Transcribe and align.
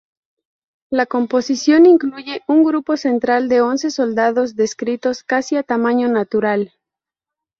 La 0.89 1.05
composición 1.05 1.85
incluye 1.85 2.41
un 2.47 2.63
grupo 2.63 2.97
central 2.97 3.47
de 3.49 3.61
once 3.61 3.91
soldados 3.91 4.55
descritos 4.55 5.21
casi 5.21 5.57
a 5.57 5.61
tamaño 5.61 6.07
natural. 6.07 6.73